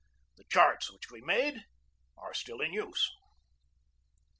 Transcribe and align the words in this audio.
The 0.37 0.45
charts 0.45 0.91
which 0.91 1.11
we 1.11 1.21
made 1.21 1.61
are 2.17 2.33
still 2.33 2.59
in 2.61 2.73
use. 2.73 3.11